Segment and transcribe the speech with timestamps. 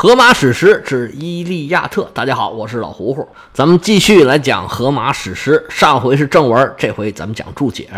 [0.00, 5.66] 荷马史诗之《伊利亚特》，大家好，我是老胡胡，咱们继续来讲荷马史诗。
[5.68, 7.88] 上回是正文，这回咱们讲注解。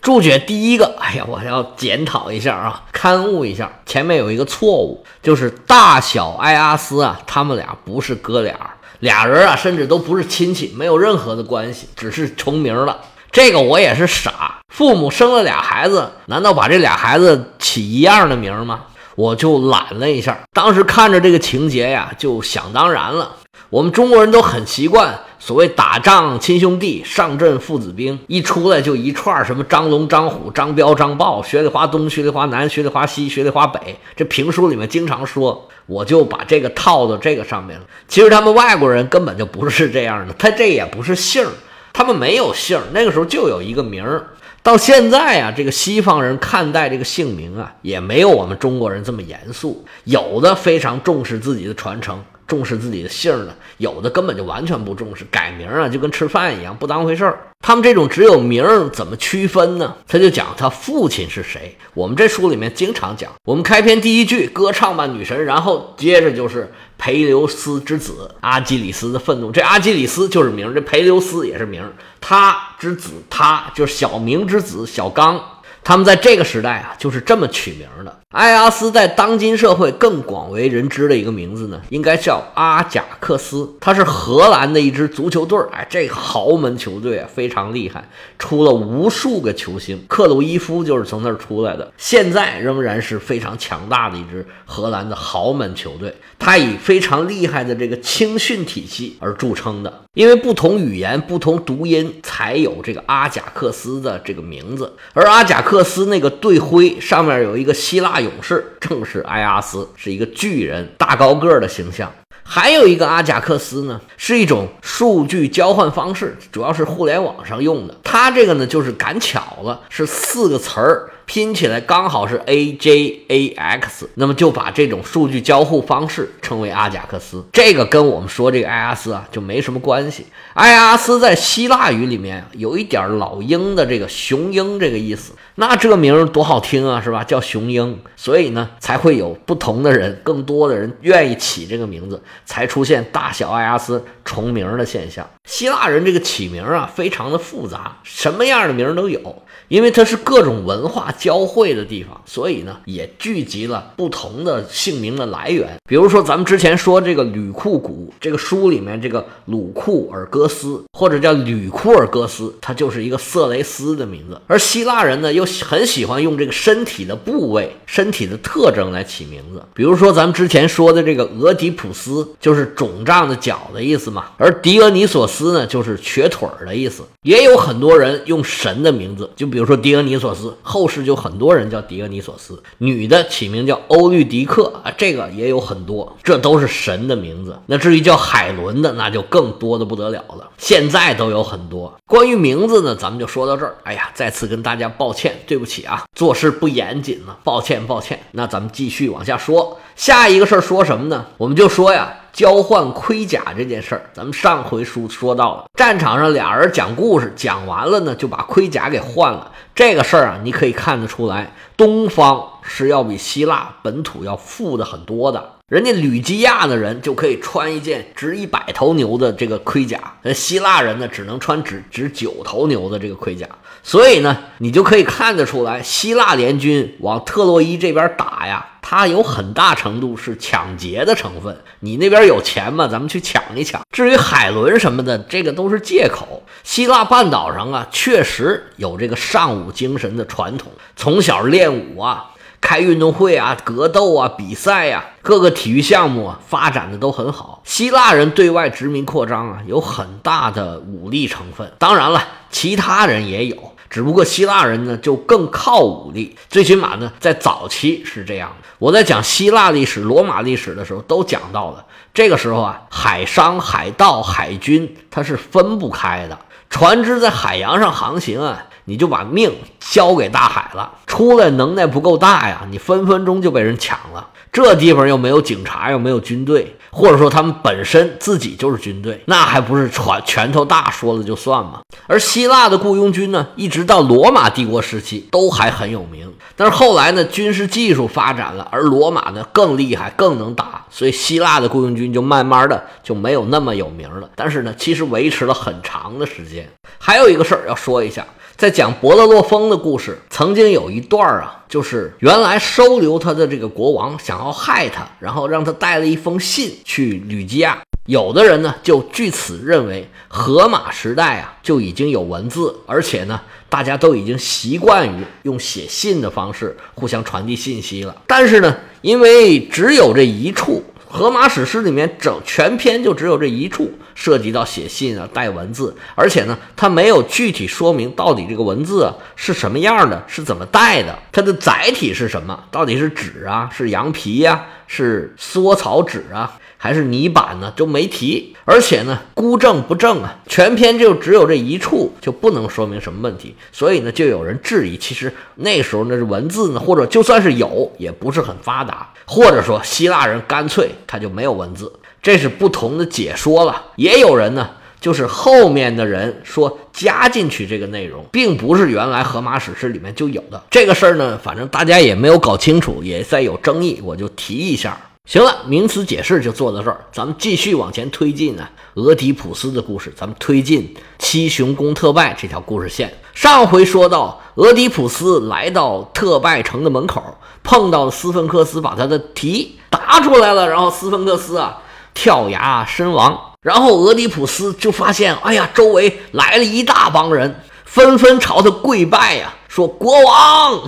[0.00, 8.58] 注解第一个，哎呀，我要检讨一下啊，刊物一下，前面有一个错误，就是大小埃阿斯啊，他们俩不是哥俩，
[9.00, 12.96] 俩人啊，甚至都不是亲戚，没有任何的关系，只是重名了。
[13.30, 18.84] 这个我也是傻，父母生了俩孩子，难道把这俩孩子起一样的名吗？
[19.20, 23.36] 我就懒了一下，当时看着这个情节呀，就想当然了。
[23.68, 33.94] 我们中国人都很习惯，所谓打仗亲兄弟，上阵父子兵，一出来就一串什么张龙、张虎、张彪、张豹，薛里花东、薛里花南、薛里花西、薛里花北。
[34.16, 37.84] 这评书里面经常说，我就把这个套到这个上面了。
[38.08, 41.50] 其实他们外国人根本就不是这样的，他这也不是姓儿，
[41.92, 44.24] 他们没有姓儿，那个时候就有一个名儿。
[44.62, 49.84] 到现在啊，这个西方人看待这个姓名啊，也没有我们中国人这么严肃。
[50.04, 57.38] 有的非常重视自己的传承，重视自己的姓儿的；有的根本就完全不重视，改名啊就跟吃饭一样，不当回事儿。
[57.62, 59.94] 他们这种只有名儿怎么区分呢？
[60.06, 61.74] 他就讲他父亲是谁。
[61.94, 66.70] 我们这书里面经常讲，我们开篇第一句歌唱吧女神，然后接着就是
[67.00, 69.50] 裴留斯之子阿基里斯的愤怒。
[69.50, 71.82] 这阿基里斯就是名，这裴留斯也是名。
[72.20, 75.42] 他之子，他就是小明之子小刚。
[75.82, 78.20] 他们在这个时代啊，就是这么取名的。
[78.30, 83.68] 埃阿斯在当今社会更广为人知的一个名字呢，应该叫阿贾克斯。
[83.80, 90.04] 他是荷兰的一支足球队儿，哎，这个豪门球队啊，非常厉害，出了无数个球星。
[90.06, 96.14] 克鲁伊夫就是从那儿出来的，现在仍然是非常强大的一支荷兰的豪门球队。
[96.38, 104.92] 他以非常厉害的这个青训体系而著称的，因为不同语言、不同读音，才有这个阿贾克斯的这个名字。
[105.12, 108.18] 而阿贾克克斯那个队徽上面有一个希腊。
[108.20, 112.12] 勇士正是埃阿斯，是一个巨人，大高个儿的形象。
[112.42, 117.94] 还有一个阿贾克斯呢，是一种数据交换方式，主要是互联网上用的。
[118.02, 121.08] 它这个呢，就是赶巧了，是四个词儿。
[121.30, 127.46] 拼起来刚好是 A J A X，那么就把这种数据交互方式称为阿贾克斯。
[127.52, 130.26] 这个跟我们说这个埃阿斯啊就没什么关系。
[130.54, 137.22] 埃阿斯在希腊语里面有一点老鹰的这个雄鹰这个意思，那这个名多好听啊，是吧？
[137.22, 145.24] 叫雄鹰，所以呢才会有不同的人，更多的人愿意起这个名字，才出现大小埃阿斯重名的现象。
[145.44, 149.44] 希腊人这个起名啊非常的复杂，什么样的名都有。
[149.68, 155.78] 因为它是各种文化交汇的地方，所以呢，也聚集了不同的姓名的来源。
[155.88, 164.40] 比如说，咱们之前说这个吕库古这个书里面，这个鲁库尔戈斯或者叫吕库尔戈斯，它就是一个色雷斯的名字。
[164.48, 169.62] 而希腊人呢，又很喜欢用这个身体的部位、身体的特征来起名字。
[169.72, 174.24] 比如说，咱们之前说的这个俄狄浦斯，就是肿胀的脚的意思嘛。
[174.36, 177.04] 而狄俄尼索斯呢，就是瘸腿儿的意思。
[177.22, 179.60] 也有很多人用神的名字，就比。
[179.60, 182.62] 如说狄俄尼索斯，后世就有很多人叫狄俄尼索斯。
[182.78, 187.58] 女的起名叫欧律狄克啊，这个也有很多，这都是神的名字。
[187.66, 190.48] 那至于叫海伦的，那就更多的不得了了。
[190.56, 191.92] 现在都有很多。
[192.06, 193.76] 关于名字呢，咱们就说到这儿。
[193.84, 198.20] 哎呀，再次跟大家抱歉，对不起啊，做事不严谨了，抱歉抱歉。
[198.32, 201.26] 那咱们继续往下说，下一个事儿说什么呢？
[201.36, 202.14] 我们就说呀。
[202.32, 209.50] 交换盔甲这件事儿，咱们上回书说到了，战场上俩人讲故事，讲完了呢，就把盔甲给换了。
[209.74, 215.56] 这个事儿啊，你可以看得出来，东方是要比希腊本土要富的很多的。
[215.68, 223.48] 人家吕基亚的人就可以穿一件值一百头牛的这个盔甲，那希腊人呢，只能穿值值九头牛的这个盔甲。
[223.82, 228.66] 所以呢，你就可以看得出来，希腊联军往特洛伊这边打呀。
[228.82, 232.88] 它有很大程度是抢劫的成分，你那边有钱吗？
[232.90, 233.80] 咱们去抢一抢。
[233.94, 236.42] 至于海伦什么的，这个都是借口。
[236.64, 247.62] 希腊半岛上啊，确实有这个尚武精神的传统，从小练武啊，开运动会啊，格斗啊，比赛呀，各个体育项目啊，发展的都很好。
[247.64, 251.72] 希腊人对外殖民扩张啊，有很大的武力成分。
[251.78, 253.56] 当然了，其他人也有。
[253.88, 258.68] 只不过希腊人呢，就更靠武力，最起码呢，在早期是这样的。
[258.78, 261.84] 我在讲希腊历史、罗马历史的时候，都讲到了。
[262.14, 266.38] 这个时候啊，海商、海盗、海军，它是分不开的。
[266.68, 274.28] 船只在海洋上航行啊，你就把命交给大海了，出来能耐不够大呀，你分分钟就被人抢了。
[274.52, 281.80] 这地方又没有警察，又没有军队，或者说他们本身自己就是军队，那还不是拳拳头大说了就算吗？
[282.06, 286.32] 而希腊的雇佣军呢，一直到罗马帝国时期都还很有名。
[286.54, 294.30] 但是后来呢，军事技术发展了，而罗马呢更厉害，更能打，所以希腊的雇佣军就慢慢的就没有那么有名了。
[294.36, 296.68] 但是呢，其实维持了很长的时间。
[296.98, 298.24] 还有一个事儿要说一下。
[298.60, 307.78] 在讲伯乐洛封的故事，曾经有一段啊，就是原来收留他的这个国王想要害他，然后让他带了一封信去吕基亚。
[308.04, 313.40] 有的人呢，就据此认为，荷马时代啊就已经有文字，而且呢，
[313.70, 318.14] 大家都已经习惯于用写信的方式互相传递信息了。
[318.26, 320.82] 但是呢，因为只有这一处。
[321.12, 336.56] 《荷马史诗》里面整全篇就只有这一处涉及到写信啊，带文字，而且呢，它没有具体说明到底这个文字啊是什么样的，是怎么带的，它的载体是什么，到底是纸啊，是羊皮呀，是缩草纸啊。
[336.82, 351.92] 还是泥板呢，就没提，而且呢，孤证不正啊，全篇就只有这一处，就不能说明什么问题，所以呢，就有人质疑，其实那时候那是文字呢，或者就算是有，也不是很发达，或者说希腊人干脆他就没有文字，
[352.22, 353.84] 这是不同的解说了。
[353.96, 354.70] 也有人呢，
[355.02, 364.98] 就是后面的人说加进去这个内容，并不是原来荷马史诗里面就有的这个事儿呢，反正大家也没有搞清楚，也在有争议，我就提一下。
[365.30, 368.66] 行了，名词解释就做到这儿，咱们继续往前推进呢。
[368.94, 373.16] 俄狄浦斯的故事，咱们推进七雄攻特拜这条故事线。
[373.32, 377.22] 上回说到，俄狄浦斯来到特拜城的门口，
[377.62, 381.80] 碰到了斯芬克斯，把他的蹄打出来了，然后斯芬克斯啊
[382.12, 383.40] 跳崖身亡。
[383.62, 390.80] 然后俄狄浦斯就发现，哎呀，周围来了一大帮人，纷纷朝他跪拜呀，说国王。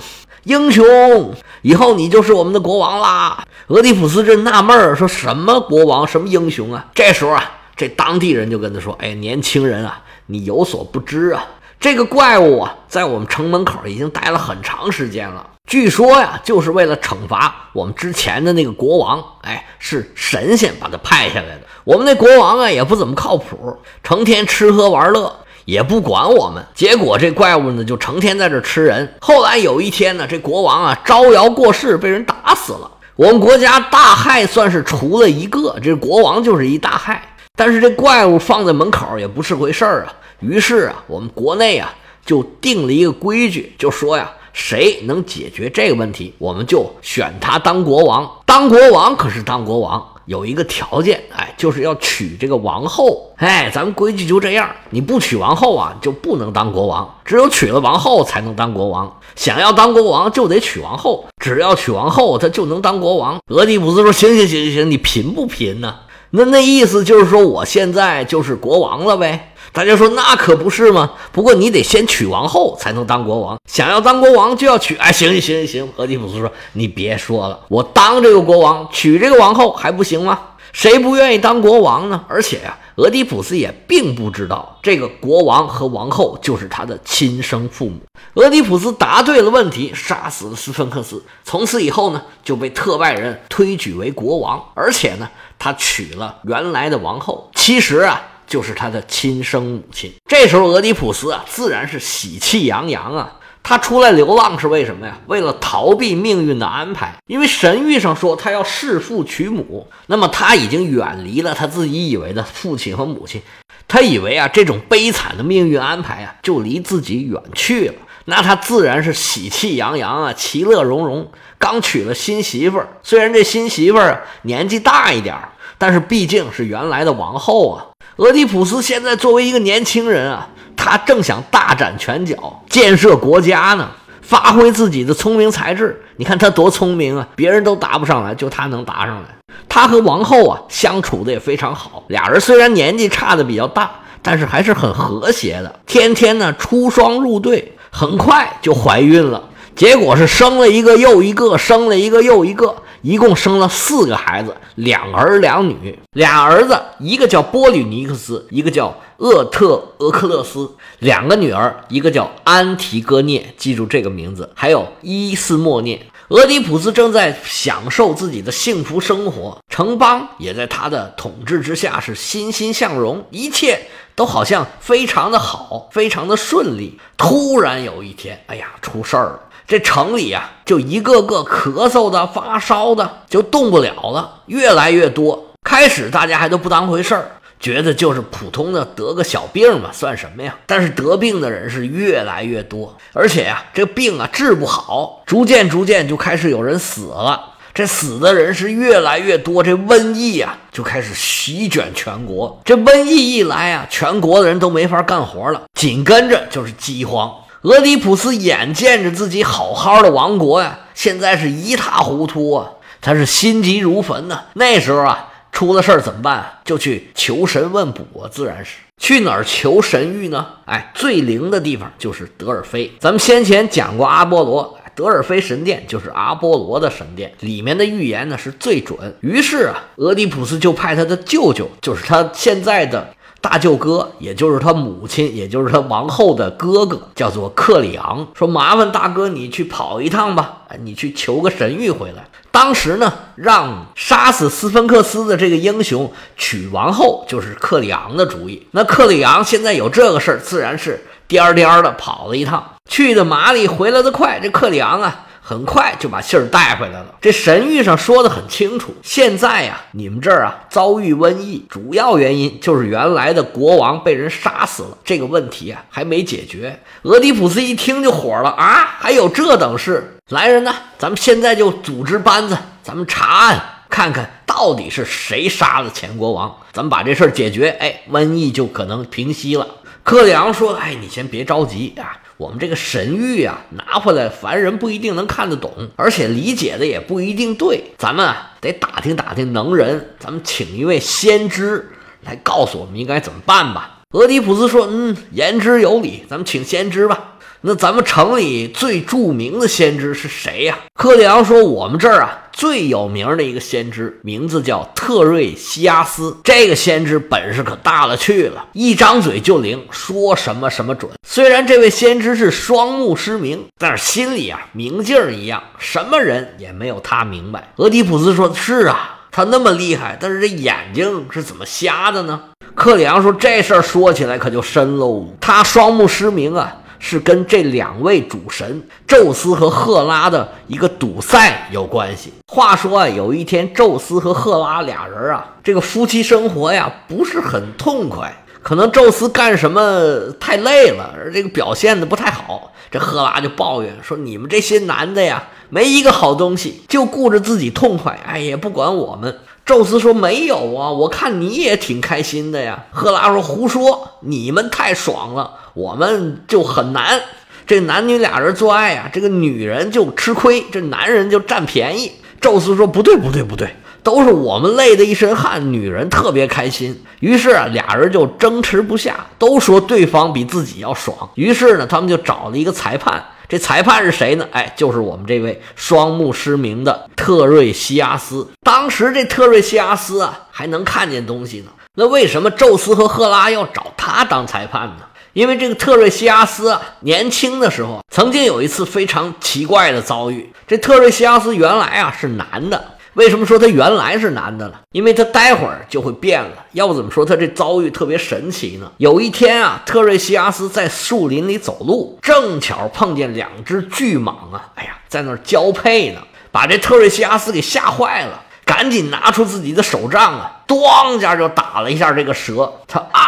[0.43, 3.43] 英雄，以后你就是我们的国王啦！
[3.67, 6.85] 俄狄浦斯这纳闷儿，说什么国王，什么英雄啊？
[6.93, 11.45] 这时候啊，这当地人就跟他说：“哎，年轻人啊，你有所不知啊，
[11.79, 15.51] 这个怪物啊，在我们城门口已经待了很长时间了。
[15.65, 19.23] 据说呀，就是为了惩罚我们之前的那个国王。
[19.43, 21.61] 哎，是神仙把他派下来的。
[21.85, 25.33] 我们那国王啊，也不怎么靠谱，成天吃喝玩乐。”
[25.65, 29.13] 也不管我们，结果这怪物呢就成天在这吃人。
[29.21, 32.91] 后来有一天呢，这国王啊招摇过市，被人打死了。
[33.15, 37.21] 我们国家大害算是除了一个，这国王就是一大害。
[37.55, 40.13] 但是这怪物放在门口也不是回事儿啊。
[40.39, 41.93] 于是啊，我们国内啊
[42.25, 48.29] 就定了一个规矩，就说呀，谁能解决这个问题，我们就选他当国王。
[48.45, 50.03] 当国王可是当国王。
[50.25, 59.19] 有一个条件，哎，就是要娶这个王后，哎，咱们规矩就这样，你不娶王后啊，就不能当国王，只有娶了王后才能当国王。
[59.35, 63.39] 想要当国王就得娶王后，只要娶王后，他就能当国王。
[63.47, 65.95] 俄狄浦斯说：“行行行行行，你贫不贫呢？
[66.29, 71.13] 那那意思就是说，我现在就是国王了呗。”大家说那可不是吗？
[71.31, 73.57] 不过你得先娶王后才能当国王。
[73.67, 74.95] 想要当国王就要娶……
[74.97, 75.91] 哎，行行行行。
[75.97, 80.39] 俄狄浦斯说：“你别说了，我当这个国王，娶这个王后还不行吗？
[80.73, 82.23] 谁不愿意当国王呢？
[82.27, 87.99] 而且呀，俄狄浦斯也并不知道这个国王和王后就是他的亲生父母。
[88.35, 91.23] 俄狄浦斯答对了问题，杀死了斯芬克斯。
[91.43, 95.27] 从此以后呢，就被特拜人推举为国王，而且呢，
[95.57, 97.49] 他娶了原来的王后。
[97.55, 98.21] 其实啊。”
[98.53, 100.13] 就是他的亲生母亲。
[100.27, 103.39] 这时候，俄狄浦斯啊，自然是喜气洋洋啊。
[103.63, 105.17] 他出来流浪是为什么呀？
[105.25, 107.15] 为了逃避命运的安排。
[107.25, 113.41] 因为神谕上说他要弑父娶母，那么他已经远离了他自己以为的父亲和母亲。
[113.87, 117.95] 他以为啊，这种悲惨的命运安排啊，就离自己远去了。
[118.25, 121.27] 那他自然是喜气洋洋啊，其乐融融。
[121.57, 125.49] 刚娶了新媳妇儿，虽然这新媳妇儿年纪大一点儿，
[125.79, 127.87] 但是毕竟是原来的王后啊。
[128.17, 133.89] 俄狄浦斯现在作为一个年轻人啊，他正想大展拳脚，建设国家呢，
[134.21, 135.99] 发挥自己的聪明才智。
[136.17, 139.55] 你看他多聪明啊，别人都答不上来，就他能答上来。
[139.67, 143.89] 他和王后啊相处的也非常好，俩人虽然年纪差的比较大，
[144.21, 149.41] 但是还是很和谐的，天天呢出双入对，很快就怀孕了。
[149.75, 152.75] 结果是生了一个又一个，生了一个又一个。
[153.03, 155.99] 一共生了四个孩子，两儿两女。
[156.13, 160.65] 俩儿子，一个叫波吕尼克斯，一个叫厄特俄克勒斯；
[160.99, 164.49] 两个女儿，一个叫安提戈涅，记住这个名字。
[164.55, 166.07] 还有伊斯莫涅。
[166.29, 176.97] 俄狄浦斯正在享受自己的幸福生活，城邦也在他的统治之下是欣欣向荣，一切都好像非常的好，非常的顺利。
[177.17, 179.39] 突然有一天，哎呀，出事儿了！
[179.67, 185.51] 这城里呀，就一个个咳嗽的、发烧的，就动不了了，越来越多。
[185.63, 187.31] 开始大家还都不当回事儿。
[187.59, 190.53] 觉得就是普通的得个小病嘛，算什么呀？
[190.67, 197.51] 但是得病的人是越来越多，而且呀，这病啊治不好，逐渐逐渐就开始有人死了。
[197.73, 202.61] 这死的人是越来越多，这瘟疫啊就开始席卷全国。
[202.65, 207.33] 这瘟疫一来啊，全国的人都没法干活了，紧跟着就是饥荒。
[207.63, 212.69] 俄狄浦斯眼见着自己好好的王国呀，现在是一塌糊涂啊，
[213.01, 214.43] 他是心急如焚呐。
[214.53, 215.29] 那时候啊。
[215.53, 216.43] 出了事儿怎么办？
[216.65, 220.47] 就去求神问卜啊，自然是去哪儿求神谕呢？
[220.65, 222.91] 哎，最灵的地方就是德尔菲。
[222.99, 228.97] 咱们先前讲过阿波罗，德尔菲神殿就是阿波罗的神殿，里面的预言呢是最准。
[229.21, 233.13] 于是啊，俄狄浦斯就派他的舅舅，就是他现在的
[233.43, 242.25] 大舅哥，也就是他母亲，也就是他王后的哥哥，叫做克里昂，说麻烦大哥你去跑一趟吧，你去求个神谕回来。
[242.51, 248.65] 当时呢，让杀死斯芬克斯的这个英雄娶王后，就是克里昂的主意。
[248.71, 254.39] 那克里昂现在有这个事儿，自然是颠颠的跑了一趟，去的麻利，回来的快。
[254.41, 255.25] 这克里昂啊。
[255.45, 257.15] 很快就把信儿带回来了。
[257.19, 264.97] 这神谕上说的很清楚，现在呀，你们这儿啊遭遇瘟疫，主要原因就是原来的国王被人杀死了。
[265.03, 266.79] 这个问题啊还没解决。
[267.01, 270.17] 俄狄浦斯一听就火了啊，还有这等事？
[270.29, 276.55] 来人呐，咱们现在就组织班子，咱们查案，看看到底是谁杀了前国王。
[276.71, 279.67] 咱们把这事儿解决，哎，瘟疫就可能平息了。
[280.03, 287.83] 克里昂说：“哎，你先别着急啊。”我们这个神谕啊，拿回来，凡人不一定能看得懂，而且理解的也不一定对。
[287.97, 291.89] 咱们啊，得打听打听能人，咱们请一位先知
[292.21, 293.99] 来告诉我们应该怎么办吧。
[294.11, 297.32] 俄狄浦斯说：“嗯，言之有理，咱们请先知吧。”
[297.65, 300.77] 那咱们城里最著名的先知是谁呀？
[300.95, 306.35] 克里昂说：“我们这儿啊，最有名的一个先知，名字叫特瑞西亚斯。
[306.43, 311.09] 这个先知本事可大了去了，一张嘴就灵，说什么什么准。
[311.25, 322.41] 虽然这位先知是双目失明，但是心里啊明镜一样，什么人也没有他明白。”俄狄浦斯说：“是啊，他那么厉害，但是这眼睛是怎么瞎的呢？”
[322.75, 332.31] 克里昂说：“这事儿说起来可就深喽，他双目失明啊。”是跟这两位主神宙斯和赫拉的一个赌赛有关系。
[332.47, 342.71] 话说啊，有一天宙斯和赫拉俩人啊，这个夫妻生活呀不是很痛快，可能宙斯干什么太累了，而这个表现的不太好。
[342.89, 357.21] 这赫拉就抱怨说：“你们这些男的呀，没一个好东西，就顾着自己痛快，哎，也不管我们。”宙斯说：“没有啊，我看你也挺开心的呀。”赫拉说：“胡说，你们太爽了，我们就很难。
[357.65, 371.29] 这男女俩人做爱啊，这个女人就吃亏，这男人就占便宜。”宙斯说：“不对，不对，不对，都是我们累的一身汗，女人特别开心。”于是啊，俩人就争持不下，都说对方比自己要爽。
[371.35, 373.23] 于是呢，他们就找了一个裁判。
[373.47, 374.47] 这裁判是谁呢？
[374.51, 378.47] 哎，就是我们这位双目失明的特瑞西亚斯。
[378.63, 381.71] 当时这特瑞西亚斯啊，还能看见东西呢。
[381.95, 385.05] 那为什么宙斯和赫拉要找他当裁判呢？
[385.33, 390.51] 因为这个特瑞西亚斯啊，年轻的时候曾经有一次非常奇怪的遭遇。
[390.67, 392.83] 这特瑞西亚斯原来啊是男的。
[393.13, 394.81] 为什么说他原来是男的了？
[394.91, 396.65] 因为他待会儿就会变了。
[396.71, 398.91] 要不怎么说他这遭遇特别神奇呢？
[398.97, 413.21] 有一天啊，特瑞西亚斯在树林里走路，正巧碰见两只巨蟒啊，哎呀，在那儿交配呢，把这特瑞西亚斯给吓坏了，赶紧拿出自己的手杖啊，咣一下就打了一下这个蛇，他啊，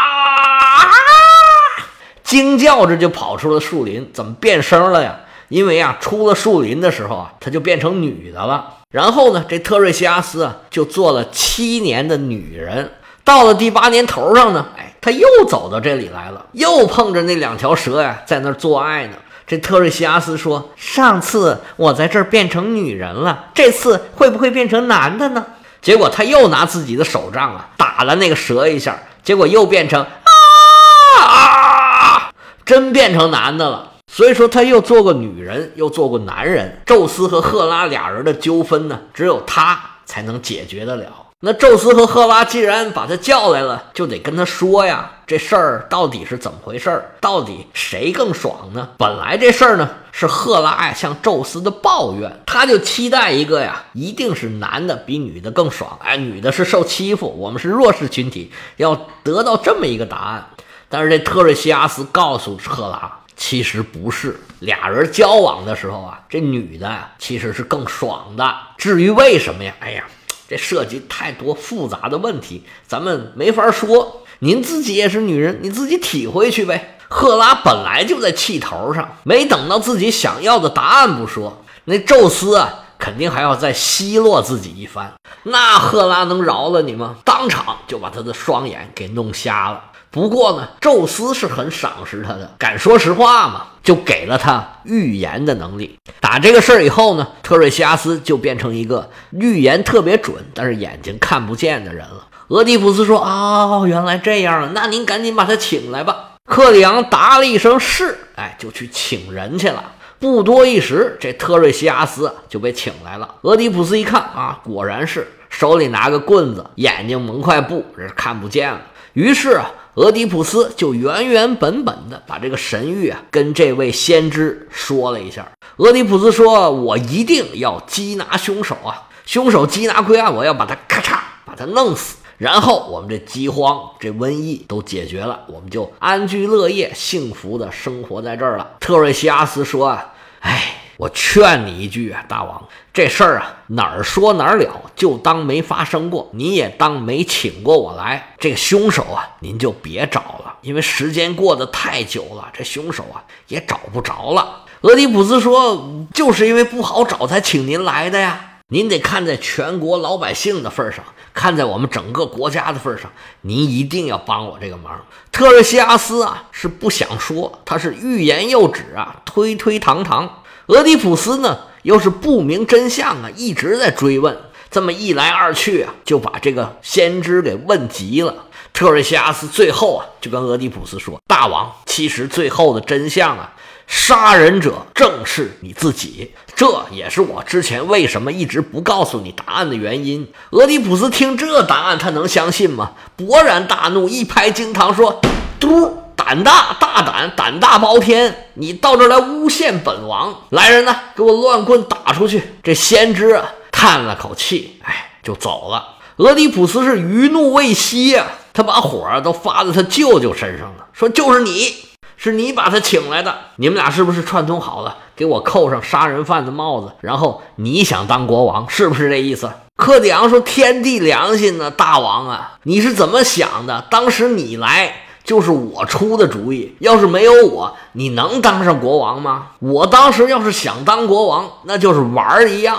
[2.23, 4.09] 惊叫着就跑出了树林。
[4.11, 5.15] 怎么变声了呀？
[5.49, 8.73] 因为啊，出了树林的时候啊，他就变成女的了。
[8.91, 12.91] 然后呢，这特瑞西阿斯啊，就做了七年的女人。
[13.23, 19.17] 到了第八年头上呢，哎，他又走到这里来了，又碰着那两条蛇呀，在那儿做爱呢。
[19.47, 25.45] 这特瑞西阿斯说：“上次我在这儿变成女人了，这次会不会变成男的呢？”
[25.83, 32.31] 结果他又拿自己的手杖啊，打了那个蛇一下，结果又变成啊啊，
[32.65, 33.91] 真变成男的了。
[34.15, 36.81] 所以说，他又做过女人，又做过男人。
[36.85, 41.07] 宙斯和赫拉俩人的纠纷呢，只有他才能解决得了。
[41.41, 47.11] 那宙斯和赫拉既然把他叫来了，就得跟他说呀，这事儿到底是怎么回事儿？
[47.19, 48.87] 到底谁更爽呢？
[48.97, 55.99] 本来这事儿呢是赫拉呀向宙斯的抱怨，他就期待一个呀，一定是男的比女的更爽。
[56.01, 60.47] 哎，女的是受欺负，我们是弱势群体，要得到这么一个答案。
[60.87, 68.55] 但是这特瑞西阿斯告诉赫拉，其实不是，俩人交往的时候啊，这女的其实是更爽的。
[68.77, 69.73] 至于为什么呀？
[69.79, 70.03] 哎呀。
[70.47, 74.21] 这涉及太多复杂的问题，咱们没法说。
[74.37, 76.99] 您自己也是女人，你自己体会去呗。
[77.07, 85.11] 赫拉本来就在气头上，没等到自己想要的答案不说，那宙斯啊，肯定还要再奚落自己一番。
[85.41, 87.15] 那赫拉能饶了你吗？
[87.25, 89.83] 当场就把他的双眼给弄瞎了。
[90.15, 95.99] 不过呢，宙斯是很赏识他的，敢说实话嘛，就给了他预言的能力。
[96.21, 102.25] 打这个事儿以后呢，特瑞西阿斯就变成一个预言特别准，但是眼睛看不见的人了。
[102.47, 109.83] 俄狄浦斯说：“哦，原来这样啊，那您赶紧把他请来吧。”克里昂答了一声是，哎，就去请人去了。
[110.17, 113.35] 不多一时，这特瑞西阿斯就被请来了。
[113.41, 118.79] 俄狄浦斯一看啊，果然是手里拿个棍子，眼睛蒙块布，这是看不见了。
[119.15, 119.71] 于是啊。
[119.95, 125.49] 俄狄浦斯就原原本本的把这个神谕啊跟这位先知说了一下。
[125.77, 129.07] 俄狄浦斯说：“我一定要缉拿凶手啊！
[129.25, 148.35] 凶手缉拿归案，我要把他咔嚓把他弄死，然后我们这饥荒、这瘟疫都解决了，我们就安居乐业、幸福的生活在这儿了。”特瑞西阿斯说：“啊，哎。”我劝你一句啊，大王，这事儿啊哪儿说哪儿了，就当没发生过，你也当没请过我来。
[148.39, 154.61] 这个凶手啊，您就别找了，因为时间过得太久了，这凶手啊也找不着了。
[154.81, 158.59] 俄狄浦斯说：“就是因为不好找，才请您来的呀。
[158.67, 163.11] 您得看在全国老百姓的份上，看在我们整个国家的份上，
[163.41, 170.29] 您一定要帮我这个忙。”特瑞西阿斯啊是不想说，他是欲言又止啊，推推搪搪。
[170.67, 174.35] 俄狄浦斯呢，又是不明真相啊，一直在追问。
[174.71, 178.33] 这么一来二去啊，就把这个先知给问急了。
[178.73, 183.53] 特瑞西阿斯最后啊，就跟俄狄浦斯说：“大王，其实最后的真相啊，
[183.87, 186.33] 杀人者正是你自己。
[186.55, 192.93] 这也是我之前为什么一直不告诉你答案的原因。”俄狄浦斯听这答案，他能相信吗？
[193.15, 195.21] 勃然大怒，一拍惊堂说
[195.59, 198.47] ：“嘟！”胆大大胆，胆大包天！
[198.55, 202.41] 你到这儿来诬陷本王，来人呐，给我乱棍打出去！
[202.63, 205.95] 这先知啊，叹了口气，哎，就走了。
[206.17, 211.75] 俄狄浦斯是余怒未息呀，他把火都发在他舅舅身上了，说就是你，
[212.15, 219.51] 是你把他请来的，你们俩是不是串通好了，给我扣上杀人犯的帽子，然后你想当国王，是不是这意思？
[219.75, 223.85] 克里昂说：“天地良心呐，大王啊，你是怎么想的？
[223.91, 229.47] 当时你来。”就是我出的主意，要是没有我，你能当上国王吗？
[229.59, 232.77] 我当时要是想当国王，那就是玩儿一样。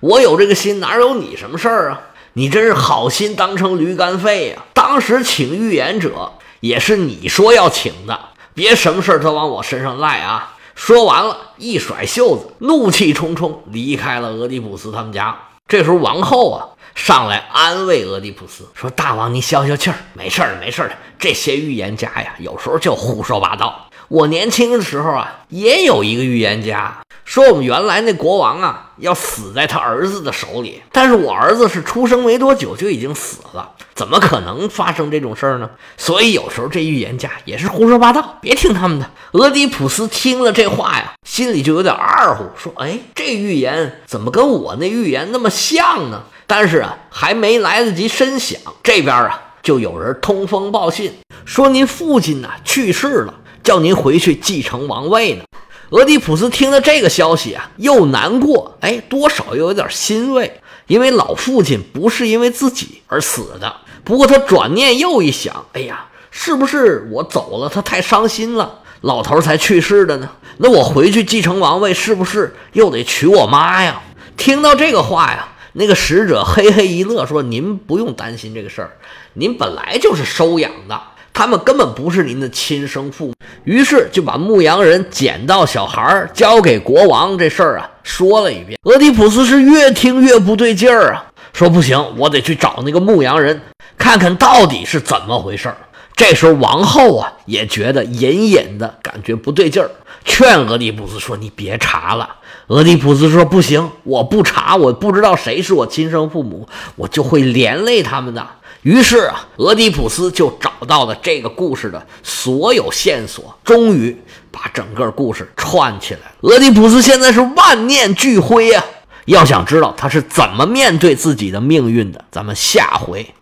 [0.00, 2.00] 我有这个心，哪有你什么事儿啊？
[2.34, 4.64] 你真是好心当成驴肝肺呀！
[4.72, 8.16] 当时请预言者也是你说要请的，
[8.54, 10.54] 别什么事儿都往我身上赖啊！
[10.76, 15.36] 说完了，一甩袖子，怒气冲冲离开了俄狄浦斯他们家。
[15.68, 16.66] 这时候王后啊。
[16.94, 20.96] 上来安慰俄狄浦斯说：“大王，您消消气儿，没事儿，没事儿的。
[21.16, 23.88] 这些预言家呀，有时候就胡说八道。
[24.08, 30.80] 我年轻的时候啊，也有一个预言家说，我们原来那国王啊，要死在他儿子的手里。
[30.90, 35.68] 但是我儿子是出生没多久就已经死了，怎么可能发生这种事儿呢？
[35.98, 51.12] 所以有时候这预言家也是胡说八道，别听他们的。”俄狄浦斯听了这话呀，心里就有点二乎，说：“哎，这预言怎么跟我那预言那么像呢？”但是啊，还没来得及深想，这边啊就有人通风报信，
[51.44, 55.42] 说您父亲呢去世了，叫您回去继承王位呢。
[55.90, 63.74] 俄狄浦斯听了这个消息啊，又难过，哎，多少又有点欣慰，因为老父亲不是因为自己而死的。
[64.04, 70.28] 不过他转念又一想，哎呀，是不是我走了，他太伤心了，老头才去世的呢？
[70.58, 74.02] 那我回去继承王位，是不是又得娶我妈呀？
[74.36, 75.48] 听到这个话呀。
[75.74, 78.96] 那个使者嘿嘿一乐，说：“您不用担心这个事儿，
[79.34, 81.00] 您本来就是收养的，
[81.38, 88.76] 他们根本不是您的亲生父母。”于是就把牧羊人捡到小孩交给国王这事儿啊说了一遍。
[88.82, 93.60] 俄狄浦斯是越听越不对劲儿啊，说：“不行，我得去找那个牧羊人，
[93.96, 95.76] 看看到底是怎么回事儿。”
[96.16, 99.88] 这时候王后啊也觉得隐隐的感觉不对劲儿，
[100.24, 102.28] 劝俄狄浦斯说：“你别查了。”
[102.66, 108.44] 俄狄浦斯说：“不行，我不查，我不知道谁是我亲生父母，我就会连累他们的。”
[108.88, 114.16] 于是啊，俄狄浦斯就找到了这个故事的所有线索，终于
[114.50, 116.20] 把整个故事串起来。
[116.40, 118.82] 俄狄浦斯现在是万念俱灰啊！
[119.26, 123.34] 要想知道他是怎么面对自己的命运的，咱们下回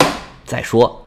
[0.45, 1.05] 再说。